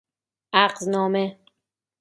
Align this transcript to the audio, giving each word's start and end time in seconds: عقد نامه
عقد 0.53 0.83
نامه 0.89 1.37